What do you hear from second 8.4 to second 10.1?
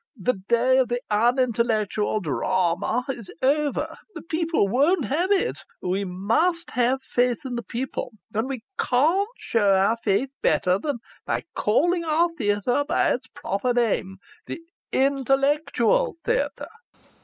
we can't show our